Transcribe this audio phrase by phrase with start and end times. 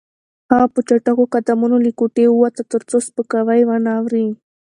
[0.51, 4.27] هغه په چټکو قدمونو له کوټې ووته ترڅو سپکاوی ونه اوري.